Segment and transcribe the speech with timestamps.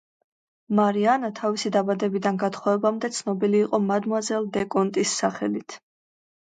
[0.79, 5.83] მარი ანა თავისი დაბადებიდან გათხოვებამდე, ცნობილი იყო მადმუაზელ დე კონტის სახელით.